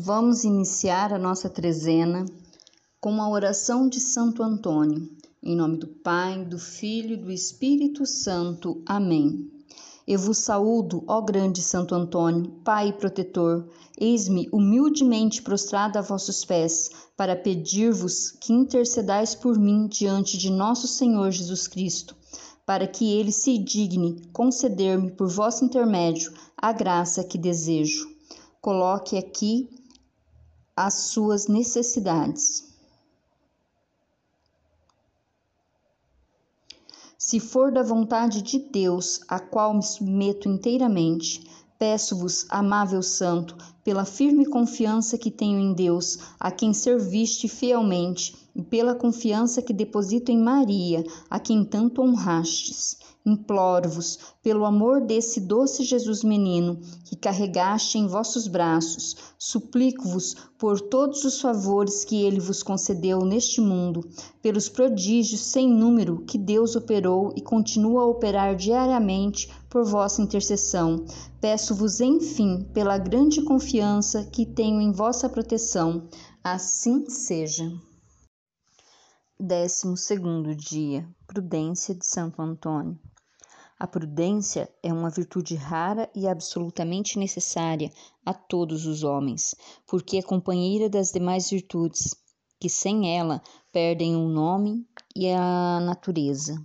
Vamos 0.00 0.44
iniciar 0.44 1.12
a 1.12 1.18
nossa 1.18 1.50
trezena 1.50 2.24
com 3.00 3.20
a 3.20 3.28
oração 3.28 3.88
de 3.88 3.98
Santo 3.98 4.44
Antônio. 4.44 5.10
Em 5.42 5.56
nome 5.56 5.76
do 5.76 5.88
Pai, 5.88 6.44
do 6.44 6.56
Filho 6.56 7.14
e 7.14 7.16
do 7.16 7.32
Espírito 7.32 8.06
Santo. 8.06 8.80
Amém. 8.86 9.50
Eu 10.06 10.20
vos 10.20 10.38
saúdo, 10.38 11.02
ó 11.04 11.20
grande 11.20 11.60
Santo 11.62 11.96
Antônio, 11.96 12.48
Pai 12.62 12.92
protetor. 12.92 13.68
Eis-me 13.98 14.48
humildemente 14.52 15.42
prostrada 15.42 15.98
a 15.98 16.02
vossos 16.02 16.44
pés, 16.44 16.90
para 17.16 17.34
pedir-vos 17.34 18.30
que 18.30 18.52
intercedais 18.52 19.34
por 19.34 19.58
mim 19.58 19.88
diante 19.88 20.38
de 20.38 20.48
nosso 20.48 20.86
Senhor 20.86 21.32
Jesus 21.32 21.66
Cristo, 21.66 22.14
para 22.64 22.86
que 22.86 23.14
ele 23.14 23.32
se 23.32 23.58
digne 23.58 24.22
conceder-me 24.32 25.10
por 25.10 25.28
vosso 25.28 25.64
intermédio 25.64 26.32
a 26.56 26.72
graça 26.72 27.24
que 27.24 27.36
desejo. 27.36 28.08
Coloque 28.60 29.16
aqui 29.16 29.68
as 30.86 30.94
suas 30.94 31.48
necessidades. 31.48 32.68
Se 37.16 37.40
for 37.40 37.72
da 37.72 37.82
vontade 37.82 38.42
de 38.42 38.58
Deus, 38.58 39.20
a 39.28 39.40
qual 39.40 39.74
me 39.74 39.82
submeto 39.82 40.48
inteiramente, 40.48 41.44
peço-vos, 41.78 42.46
amável 42.48 43.02
Santo, 43.02 43.56
pela 43.82 44.04
firme 44.04 44.46
confiança 44.46 45.18
que 45.18 45.30
tenho 45.30 45.58
em 45.58 45.72
Deus, 45.74 46.18
a 46.38 46.50
quem 46.50 46.72
serviste 46.72 47.48
fielmente, 47.48 48.36
e 48.54 48.62
pela 48.62 48.94
confiança 48.94 49.60
que 49.60 49.72
deposito 49.72 50.30
em 50.30 50.38
Maria, 50.38 51.04
a 51.28 51.40
quem 51.40 51.64
tanto 51.64 52.02
honrastes 52.02 52.98
Imploro-vos, 53.28 54.18
pelo 54.42 54.64
amor 54.64 55.02
desse 55.02 55.38
doce 55.38 55.84
Jesus 55.84 56.24
menino, 56.24 56.80
que 57.04 57.14
carregaste 57.14 57.98
em 57.98 58.06
vossos 58.06 58.48
braços, 58.48 59.14
suplico-vos 59.38 60.34
por 60.56 60.80
todos 60.80 61.24
os 61.24 61.38
favores 61.38 62.06
que 62.06 62.22
ele 62.22 62.40
vos 62.40 62.62
concedeu 62.62 63.26
neste 63.26 63.60
mundo, 63.60 64.08
pelos 64.40 64.70
prodígios 64.70 65.42
sem 65.42 65.68
número 65.70 66.24
que 66.24 66.38
Deus 66.38 66.74
operou 66.74 67.34
e 67.36 67.42
continua 67.42 68.04
a 68.04 68.06
operar 68.06 68.56
diariamente 68.56 69.52
por 69.68 69.84
vossa 69.84 70.22
intercessão. 70.22 71.04
Peço-vos, 71.38 72.00
enfim, 72.00 72.64
pela 72.72 72.96
grande 72.96 73.42
confiança 73.42 74.24
que 74.24 74.46
tenho 74.46 74.80
em 74.80 74.90
vossa 74.90 75.28
proteção. 75.28 76.08
Assim 76.42 77.04
seja. 77.10 77.70
Décimo 79.38 79.96
segundo 79.96 80.52
dia. 80.52 81.06
Prudência 81.26 81.94
de 81.94 82.04
Santo 82.04 82.42
Antônio. 82.42 82.98
A 83.80 83.86
prudência 83.86 84.68
é 84.82 84.92
uma 84.92 85.08
virtude 85.08 85.54
rara 85.54 86.10
e 86.12 86.26
absolutamente 86.26 87.16
necessária 87.16 87.92
a 88.26 88.34
todos 88.34 88.86
os 88.86 89.04
homens, 89.04 89.54
porque 89.86 90.18
é 90.18 90.22
companheira 90.22 90.88
das 90.88 91.12
demais 91.12 91.48
virtudes, 91.48 92.16
que 92.58 92.68
sem 92.68 93.16
ela 93.16 93.40
perdem 93.72 94.16
o 94.16 94.28
nome 94.28 94.84
e 95.14 95.30
a 95.30 95.78
natureza. 95.80 96.60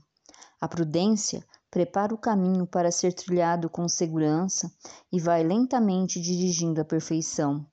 A 0.59 0.67
prudência 0.67 1.45
prepara 1.69 2.15
o 2.15 2.17
caminho 2.17 2.65
para 2.65 2.91
ser 2.91 3.13
trilhado 3.13 3.69
com 3.69 3.87
segurança 3.87 4.71
e 5.11 5.19
vai 5.19 5.43
lentamente 5.43 6.19
dirigindo 6.19 6.81
à 6.81 6.85
perfeição. 6.85 7.63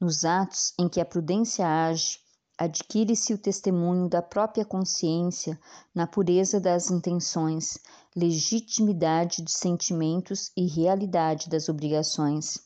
Nos 0.00 0.24
atos 0.24 0.72
em 0.78 0.88
que 0.88 1.00
a 1.00 1.04
prudência 1.04 1.66
age, 1.66 2.20
adquire-se 2.56 3.34
o 3.34 3.38
testemunho 3.38 4.08
da 4.08 4.22
própria 4.22 4.64
consciência 4.64 5.58
na 5.92 6.06
pureza 6.06 6.60
das 6.60 6.90
intenções, 6.90 7.78
legitimidade 8.14 9.42
de 9.42 9.52
sentimentos 9.52 10.52
e 10.56 10.66
realidade 10.66 11.48
das 11.48 11.68
obrigações. 11.68 12.58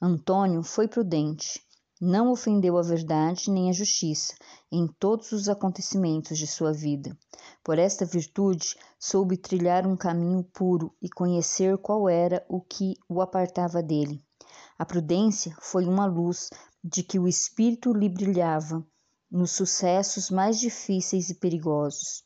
Antônio 0.00 0.62
foi 0.62 0.86
prudente, 0.86 1.60
não 2.00 2.30
ofendeu 2.30 2.78
a 2.78 2.82
verdade 2.82 3.50
nem 3.50 3.68
a 3.68 3.72
justiça 3.72 4.34
em 4.70 4.86
todos 4.86 5.32
os 5.32 5.48
acontecimentos 5.48 6.38
de 6.38 6.46
sua 6.46 6.72
vida. 6.72 7.16
Por 7.64 7.78
esta 7.78 8.04
virtude, 8.04 8.76
soube 8.98 9.36
trilhar 9.36 9.86
um 9.86 9.96
caminho 9.96 10.44
puro 10.44 10.94
e 11.02 11.08
conhecer 11.08 11.76
qual 11.78 12.08
era 12.08 12.44
o 12.48 12.60
que 12.60 12.94
o 13.08 13.20
apartava 13.20 13.82
dele. 13.82 14.22
A 14.78 14.84
prudência 14.84 15.56
foi 15.60 15.86
uma 15.86 16.06
luz 16.06 16.48
de 16.84 17.02
que 17.02 17.18
o 17.18 17.26
espírito 17.26 17.92
lhe 17.92 18.08
brilhava 18.08 18.86
nos 19.30 19.52
sucessos 19.52 20.30
mais 20.30 20.58
difíceis 20.58 21.30
e 21.30 21.34
perigosos. 21.34 22.24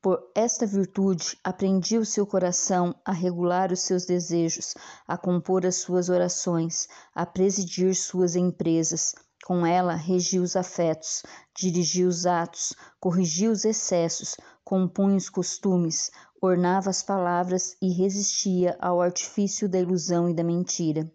Por 0.00 0.22
esta 0.36 0.64
virtude, 0.64 1.36
aprendi 1.42 1.98
o 1.98 2.06
seu 2.06 2.24
coração 2.24 2.94
a 3.04 3.10
regular 3.10 3.72
os 3.72 3.80
seus 3.80 4.04
desejos, 4.04 4.74
a 5.04 5.18
compor 5.18 5.66
as 5.66 5.76
suas 5.76 6.08
orações, 6.08 6.86
a 7.12 7.26
presidir 7.26 7.94
suas 7.94 8.36
empresas. 8.36 9.14
Com 9.44 9.66
ela, 9.66 9.94
regia 9.94 10.40
os 10.40 10.54
afetos, 10.54 11.22
dirigia 11.56 12.06
os 12.06 12.24
atos, 12.24 12.72
corrigia 13.00 13.50
os 13.50 13.64
excessos, 13.64 14.36
compunha 14.64 15.16
os 15.16 15.28
costumes, 15.28 16.10
ornava 16.40 16.90
as 16.90 17.02
palavras 17.02 17.76
e 17.82 17.92
resistia 17.92 18.76
ao 18.80 19.00
artifício 19.00 19.68
da 19.68 19.78
ilusão 19.78 20.28
e 20.28 20.34
da 20.34 20.44
mentira. 20.44 21.10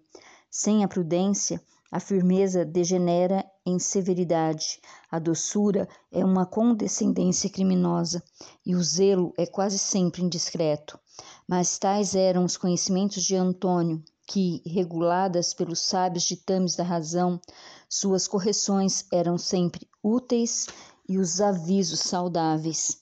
Sem 0.50 0.84
a 0.84 0.88
prudência, 0.88 1.61
a 1.91 2.00
firmeza 2.00 2.66
degenera 2.66 3.45
em 3.66 3.77
severidade, 3.77 4.79
a 5.09 5.19
doçura 5.19 5.88
é 6.11 6.25
uma 6.25 6.45
condescendência 6.45 7.49
criminosa 7.49 8.23
e 8.66 8.75
o 8.75 8.83
zelo 8.83 9.33
é 9.38 9.45
quase 9.45 9.77
sempre 9.77 10.23
indiscreto. 10.23 10.99
Mas 11.47 11.77
tais 11.77 12.16
eram 12.16 12.44
os 12.44 12.57
conhecimentos 12.57 13.23
de 13.23 13.35
Antônio, 13.35 14.03
que, 14.25 14.61
reguladas 14.66 15.53
pelos 15.53 15.81
sábios 15.81 16.23
ditames 16.23 16.75
da 16.75 16.83
razão, 16.83 17.39
suas 17.89 18.27
correções 18.27 19.05
eram 19.11 19.38
sempre 19.38 19.88
úteis 20.01 20.67
e 21.07 21.17
os 21.17 21.41
avisos 21.41 21.99
saudáveis. 21.99 22.97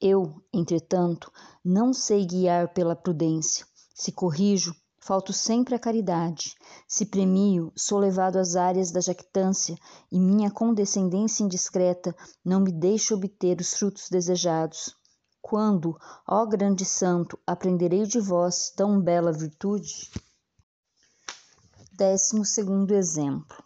Eu, 0.00 0.42
entretanto, 0.52 1.32
não 1.64 1.92
sei 1.92 2.26
guiar 2.26 2.72
pela 2.74 2.94
prudência. 2.94 3.66
Se 3.94 4.12
corrijo, 4.12 4.76
falto 5.04 5.34
sempre 5.34 5.74
à 5.74 5.78
caridade. 5.78 6.54
Se 6.88 7.04
premio, 7.04 7.70
sou 7.76 7.98
levado 7.98 8.38
às 8.38 8.56
áreas 8.56 8.90
da 8.90 9.00
jactância, 9.00 9.76
e 10.10 10.18
minha 10.18 10.50
condescendência 10.50 11.44
indiscreta 11.44 12.16
não 12.42 12.60
me 12.60 12.72
deixa 12.72 13.14
obter 13.14 13.60
os 13.60 13.74
frutos 13.74 14.08
desejados. 14.08 14.96
Quando, 15.42 15.94
ó 16.26 16.46
grande 16.46 16.86
santo, 16.86 17.38
aprenderei 17.46 18.06
de 18.06 18.18
vós 18.18 18.70
tão 18.74 18.98
bela 18.98 19.30
virtude? 19.30 20.10
Décimo 21.92 22.42
segundo 22.42 22.94
exemplo. 22.94 23.62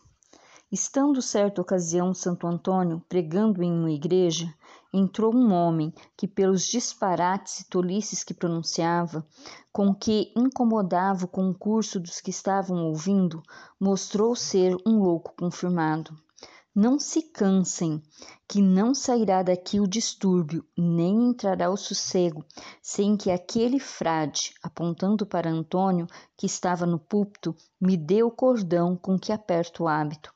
Estando 0.72 1.22
certa 1.22 1.62
ocasião 1.62 2.12
Santo 2.12 2.48
Antônio 2.48 3.00
pregando 3.08 3.62
em 3.62 3.72
uma 3.72 3.92
igreja, 3.92 4.52
entrou 4.92 5.34
um 5.34 5.52
homem 5.52 5.92
que, 6.16 6.26
pelos 6.26 6.64
disparates 6.66 7.60
e 7.60 7.68
tolices 7.68 8.24
que 8.24 8.32
pronunciava, 8.32 9.26
com 9.72 9.94
que 9.94 10.32
incomodava 10.36 11.26
o 11.26 11.28
concurso 11.28 12.00
dos 12.00 12.20
que 12.20 12.30
estavam 12.30 12.86
ouvindo, 12.86 13.42
mostrou 13.78 14.34
ser 14.34 14.76
um 14.86 14.98
louco 14.98 15.34
confirmado. 15.38 16.16
Não 16.74 16.98
se 16.98 17.22
cansem, 17.22 18.00
que 18.46 18.62
não 18.62 18.94
sairá 18.94 19.42
daqui 19.42 19.80
o 19.80 19.86
distúrbio, 19.86 20.64
nem 20.76 21.30
entrará 21.30 21.68
o 21.70 21.76
sossego, 21.76 22.44
sem 22.80 23.16
que 23.16 23.30
aquele 23.30 23.80
frade, 23.80 24.54
apontando 24.62 25.26
para 25.26 25.50
Antônio, 25.50 26.06
que 26.36 26.46
estava 26.46 26.86
no 26.86 26.98
púlpito, 26.98 27.54
me 27.80 27.96
dê 27.96 28.22
o 28.22 28.30
cordão 28.30 28.96
com 28.96 29.18
que 29.18 29.32
aperto 29.32 29.84
o 29.84 29.88
hábito. 29.88 30.32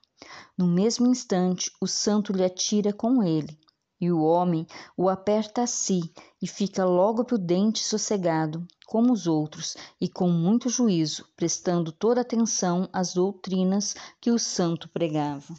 No 0.58 0.66
mesmo 0.66 1.06
instante, 1.06 1.70
o 1.80 1.86
santo 1.86 2.32
lhe 2.32 2.44
atira 2.44 2.92
com 2.92 3.22
ele 3.22 3.56
e 4.02 4.10
o 4.10 4.20
homem 4.20 4.66
o 4.96 5.08
aperta 5.08 5.62
a 5.62 5.66
si 5.66 6.12
e 6.42 6.46
fica 6.48 6.84
logo 6.84 7.24
prudente 7.24 7.82
e 7.82 7.84
sossegado, 7.84 8.66
como 8.84 9.12
os 9.12 9.28
outros, 9.28 9.76
e 10.00 10.08
com 10.08 10.28
muito 10.28 10.68
juízo, 10.68 11.24
prestando 11.36 11.92
toda 11.92 12.20
atenção 12.20 12.88
às 12.92 13.14
doutrinas 13.14 13.94
que 14.20 14.32
o 14.32 14.40
santo 14.40 14.88
pregava. 14.88 15.54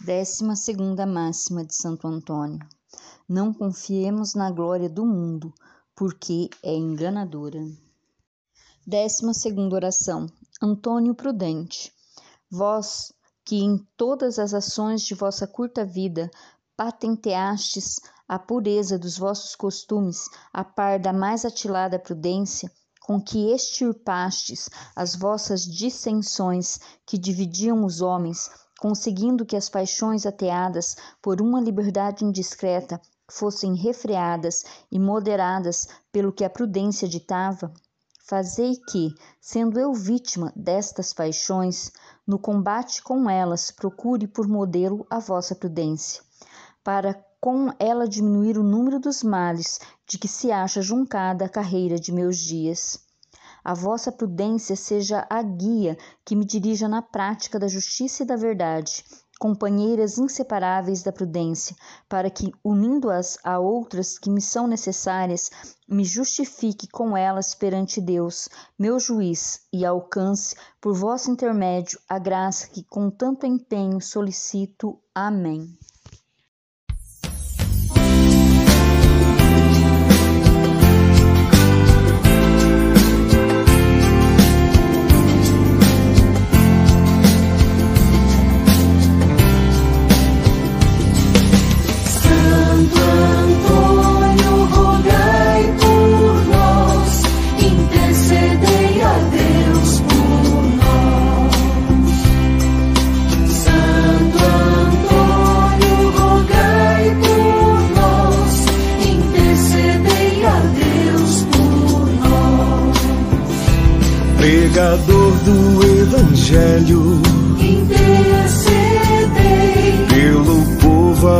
Décima 0.00 0.56
segunda 0.56 1.04
máxima 1.04 1.62
de 1.66 1.74
Santo 1.74 2.08
Antônio. 2.08 2.66
Não 3.28 3.52
confiemos 3.52 4.34
na 4.34 4.50
glória 4.50 4.88
do 4.88 5.04
mundo, 5.04 5.52
porque 5.94 6.48
é 6.62 6.74
enganadora. 6.74 7.60
Décima 8.86 9.34
segunda 9.34 9.76
oração. 9.76 10.26
Antônio 10.62 11.14
Prudente. 11.14 11.92
Vós, 12.50 13.12
que 13.44 13.56
em 13.56 13.78
todas 13.96 14.38
as 14.38 14.54
ações 14.54 15.02
de 15.02 15.14
vossa 15.14 15.46
curta 15.46 15.84
vida 15.84 16.30
patenteastes 16.76 18.00
a 18.28 18.38
pureza 18.38 18.98
dos 18.98 19.18
vossos 19.18 19.54
costumes, 19.54 20.28
a 20.52 20.64
par 20.64 20.98
da 20.98 21.12
mais 21.12 21.44
atilada 21.44 21.98
prudência, 21.98 22.70
com 23.02 23.20
que 23.20 23.52
extirpastes 23.52 24.70
as 24.96 25.14
vossas 25.14 25.64
dissensões 25.64 26.78
que 27.04 27.18
dividiam 27.18 27.84
os 27.84 28.00
homens, 28.00 28.48
conseguindo 28.80 29.44
que 29.44 29.56
as 29.56 29.68
paixões 29.68 30.24
ateadas 30.24 30.96
por 31.20 31.40
uma 31.40 31.60
liberdade 31.60 32.24
indiscreta 32.24 33.00
fossem 33.30 33.74
refreadas 33.74 34.64
e 34.90 34.98
moderadas 34.98 35.86
pelo 36.10 36.32
que 36.32 36.44
a 36.44 36.50
prudência 36.50 37.08
ditava, 37.08 37.72
fazei 38.26 38.76
que, 38.88 39.14
sendo 39.40 39.78
eu 39.78 39.92
vítima 39.92 40.52
destas 40.56 41.12
paixões, 41.12 41.92
no 42.26 42.38
combate 42.38 43.02
com 43.02 43.28
elas 43.28 43.70
procure 43.70 44.26
por 44.26 44.48
modelo 44.48 45.06
a 45.10 45.18
vossa 45.18 45.54
prudência, 45.54 46.22
para 46.84 47.14
com 47.40 47.72
ela 47.78 48.06
diminuir 48.06 48.56
o 48.56 48.62
número 48.62 49.00
dos 49.00 49.22
males 49.22 49.80
de 50.06 50.16
que 50.18 50.28
se 50.28 50.52
acha 50.52 50.80
juncada 50.80 51.44
a 51.44 51.48
carreira 51.48 51.98
de 51.98 52.12
meus 52.12 52.38
dias. 52.38 53.00
A 53.64 53.74
vossa 53.74 54.10
prudência 54.10 54.74
seja 54.74 55.26
a 55.30 55.42
guia 55.42 55.96
que 56.24 56.34
me 56.34 56.44
dirija 56.44 56.88
na 56.88 57.00
prática 57.00 57.58
da 57.58 57.68
justiça 57.68 58.22
e 58.22 58.26
da 58.26 58.36
verdade, 58.36 59.04
companheiras 59.42 60.18
inseparáveis 60.18 61.02
da 61.02 61.10
prudência, 61.10 61.74
para 62.08 62.30
que, 62.30 62.52
unindo-as 62.62 63.38
a 63.42 63.58
outras 63.58 64.16
que 64.16 64.30
me 64.30 64.40
são 64.40 64.68
necessárias, 64.68 65.50
me 65.88 66.04
justifique 66.04 66.86
com 66.86 67.16
elas 67.16 67.52
perante 67.52 68.00
Deus, 68.00 68.48
meu 68.78 69.00
juiz, 69.00 69.62
e 69.72 69.84
alcance, 69.84 70.54
por 70.80 70.94
vosso 70.94 71.28
intermédio, 71.28 71.98
a 72.08 72.20
graça 72.20 72.68
que 72.68 72.84
com 72.84 73.10
tanto 73.10 73.44
empenho 73.44 74.00
solicito. 74.00 74.96
Amém. 75.12 75.76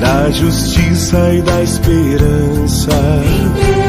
Da 0.00 0.30
justiça 0.30 1.32
e 1.32 1.42
da 1.42 1.62
esperança. 1.62 2.90
intercedei 2.90 3.83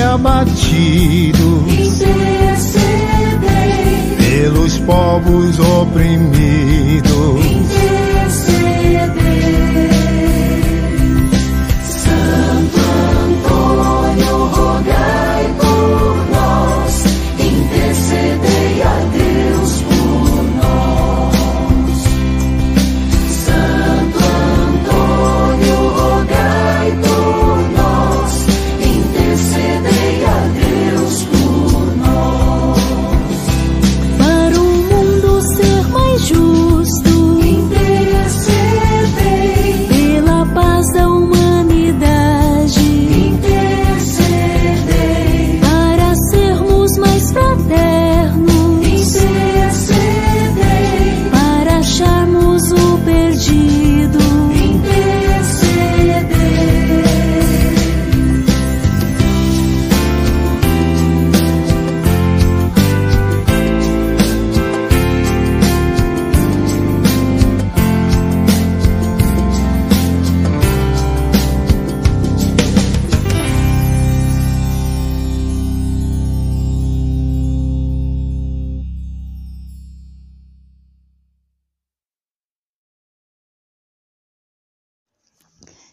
abatidos, 0.00 1.38
pelos 4.18 4.78
povos 4.78 5.58
oprimidos. 5.58 7.09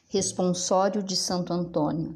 Responsório 0.10 1.04
de 1.04 1.18
Santo 1.18 1.52
Antônio. 1.52 2.16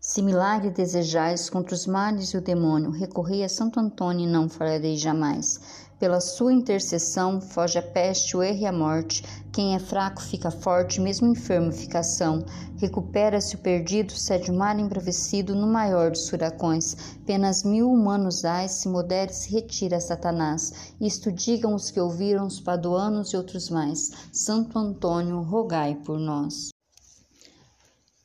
Se 0.00 0.22
milagre 0.22 0.70
desejais 0.70 1.50
contra 1.50 1.74
os 1.74 1.86
males 1.86 2.30
e 2.30 2.38
o 2.38 2.40
demônio, 2.40 2.90
recorrei 2.90 3.44
a 3.44 3.50
Santo 3.50 3.78
Antônio 3.78 4.26
e 4.26 4.32
não 4.32 4.48
falharei 4.48 4.96
jamais. 4.96 5.60
Pela 5.98 6.22
sua 6.22 6.54
intercessão, 6.54 7.38
foge 7.38 7.78
a 7.78 7.82
peste, 7.82 8.34
o 8.34 8.42
erro 8.42 8.60
e 8.60 8.66
a 8.66 8.72
morte. 8.72 9.22
Quem 9.52 9.74
é 9.74 9.78
fraco 9.78 10.22
fica 10.22 10.50
forte, 10.50 11.02
mesmo 11.02 11.28
enfermo 11.28 11.70
fica 11.70 12.02
são. 12.02 12.46
Recupera-se 12.78 13.56
o 13.56 13.58
perdido, 13.58 14.12
cede 14.12 14.50
o 14.50 14.54
mar 14.54 14.80
embravecido 14.80 15.54
no 15.54 15.66
maior 15.66 16.12
dos 16.12 16.30
furacões. 16.30 16.96
Penas 17.26 17.62
mil 17.62 17.92
humanos 17.92 18.42
ais, 18.42 18.70
se 18.70 18.88
modere, 18.88 19.34
se 19.34 19.52
retira 19.52 20.00
Satanás. 20.00 20.94
Isto 20.98 21.30
digam 21.30 21.74
os 21.74 21.90
que 21.90 22.00
ouviram 22.00 22.46
os 22.46 22.58
paduanos 22.58 23.34
e 23.34 23.36
outros 23.36 23.68
mais. 23.68 24.10
Santo 24.32 24.78
Antônio, 24.78 25.42
rogai 25.42 25.94
por 25.94 26.18
nós. 26.18 26.71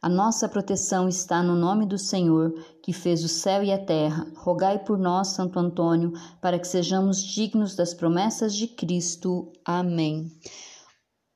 A 0.00 0.08
nossa 0.08 0.48
proteção 0.48 1.08
está 1.08 1.42
no 1.42 1.56
nome 1.56 1.84
do 1.84 1.98
Senhor, 1.98 2.52
que 2.82 2.92
fez 2.92 3.24
o 3.24 3.28
céu 3.28 3.64
e 3.64 3.72
a 3.72 3.84
terra. 3.84 4.30
Rogai 4.36 4.78
por 4.78 4.96
nós, 4.96 5.28
Santo 5.28 5.58
Antônio, 5.58 6.12
para 6.40 6.56
que 6.58 6.68
sejamos 6.68 7.20
dignos 7.20 7.74
das 7.74 7.92
promessas 7.92 8.54
de 8.54 8.68
Cristo. 8.68 9.52
Amém. 9.64 10.30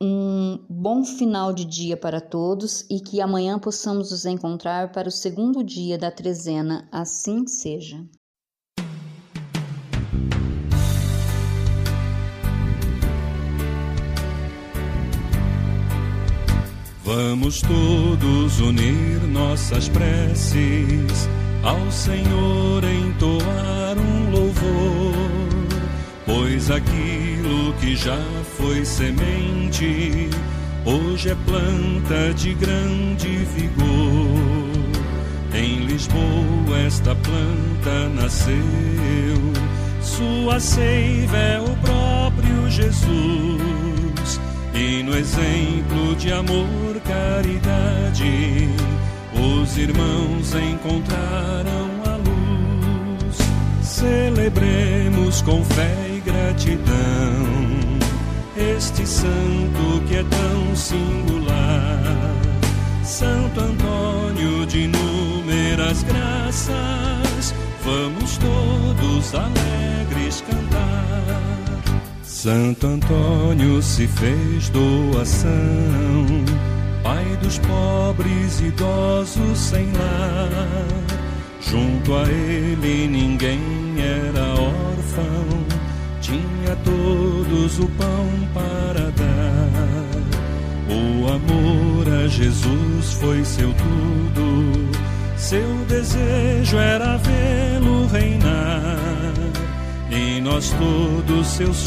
Um 0.01 0.65
bom 0.69 1.05
final 1.05 1.53
de 1.53 1.65
dia 1.65 1.97
para 1.97 2.21
todos 2.21 2.83
e 2.89 3.01
que 3.01 3.21
amanhã 3.21 3.59
possamos 3.59 4.13
nos 4.13 4.25
encontrar 4.27 4.93
para 4.93 5.09
o 5.09 5.13
segundo 5.13 5.65
dia 5.65 5.99
da 5.99 6.11
trezena. 6.11 6.89
Assim 6.93 7.47
seja. 7.49 8.05
Vamos 17.15 17.61
todos 17.61 18.59
unir 18.61 19.21
nossas 19.29 19.87
preces 19.87 21.29
ao 21.63 21.91
Senhor 21.91 22.83
entoar 22.85 23.99
um 23.99 24.31
louvor, 24.31 25.13
pois 26.25 26.71
aquilo 26.71 27.75
que 27.75 27.95
já 27.97 28.19
foi 28.57 28.83
semente 28.87 30.31
hoje 30.87 31.29
é 31.29 31.35
planta 31.45 32.33
de 32.33 32.55
grande 32.55 33.45
vigor. 33.57 34.73
Em 35.55 35.85
Lisboa 35.85 36.79
esta 36.87 37.15
planta 37.15 38.09
nasceu, 38.15 38.57
sua 40.01 40.59
seiva 40.59 41.37
é 41.37 41.61
o 41.61 41.77
próprio 41.77 42.71
Jesus. 42.71 43.82
E 44.75 45.03
no 45.03 45.17
exemplo 45.17 46.17
de 46.17 46.33
amor, 46.33 47.01
caridade, 47.05 48.69
os 49.35 49.77
irmãos 49.77 50.55
encontraram 50.55 51.91
a 52.07 52.17
luz. 52.17 53.37
Celebremos 53.83 55.43
com 55.43 55.65
fé 55.65 56.11
e 56.17 56.21
gratidão 56.21 57.93
este 58.57 59.07
santo 59.07 60.03
que 60.07 60.17
é 60.17 60.25
tão 60.25 60.77
singular. 60.77 62.35
Santo 63.05 63.61
Antônio 63.61 64.67
de 64.67 64.81
inúmeras 64.81 66.03
graças, 66.03 67.55
vamos 67.85 68.39
todos 68.39 69.35
alegres 69.35 70.43
cantar. 70.43 71.72
Santo 72.43 72.89
Antônio 72.89 73.81
se 73.81 74.05
fez 74.09 74.69
doação, 74.71 75.53
pai 77.01 77.25
dos 77.41 77.57
pobres 77.61 78.61
idosos 78.61 79.57
sem 79.57 79.87
lar. 79.93 80.89
Junto 81.61 82.17
a 82.17 82.29
ele 82.29 83.07
ninguém 83.07 83.61
era 83.97 84.61
órfão, 84.61 85.67
tinha 86.21 86.75
todos 86.85 87.79
o 87.79 87.87
pão 87.91 88.27
para 88.53 89.13
dar. 89.13 90.03
O 90.91 91.29
amor 91.29 92.25
a 92.25 92.27
Jesus 92.27 93.13
foi 93.21 93.45
seu 93.45 93.73
tudo, 93.73 94.91
seu 95.37 95.77
desejo 95.87 96.77
era 96.77 97.19
vê-lo 97.19 98.09
reinar. 98.09 99.33
E 100.11 100.41
nós 100.41 100.71
todos 100.73 101.47
seus 101.47 101.87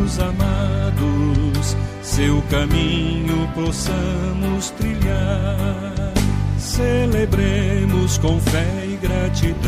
filhos 0.00 0.18
amados, 0.18 1.76
seu 2.02 2.42
caminho 2.42 3.48
possamos 3.54 4.70
trilhar. 4.70 6.12
Celebremos 6.58 8.18
com 8.18 8.40
fé 8.40 8.86
e 8.86 8.96
gratidão 8.96 9.60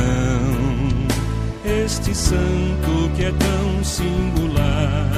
este 1.65 2.15
santo 2.15 3.11
que 3.17 3.25
é 3.25 3.33
tão 3.33 3.85
singular. 3.85 5.11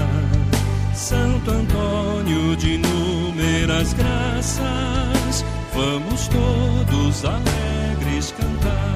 Santo 0.94 1.50
Antônio 1.50 2.56
de 2.56 2.74
inúmeras 2.74 3.92
graças, 3.92 5.44
vamos 5.74 6.28
todos 6.28 7.24
alegres 7.24 8.32
cantar. 8.32 8.93